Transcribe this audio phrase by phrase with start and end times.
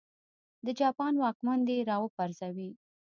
[0.65, 2.69] د جاپان واکمن دې را وپرځوي.